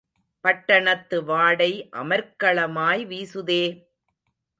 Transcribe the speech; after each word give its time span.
பட்டணத்து 0.43 1.17
வாடை 1.23 1.69
அமர்க்களமாய் 1.91 3.03
வீசுதே? 3.05 3.63